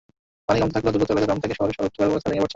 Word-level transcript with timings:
পানি 0.47 0.57
কমতে 0.61 0.75
থাকলেও 0.75 0.93
দুর্গত 0.93 1.09
এলাকার 1.11 1.25
গ্রাম 1.27 1.39
থেকে 1.43 1.55
শহরের 1.57 1.75
সড়ক 1.77 1.91
যোগাযোগব্যবস্থা 1.95 2.29
ভেঙে 2.29 2.39
পড়েছে। 2.43 2.49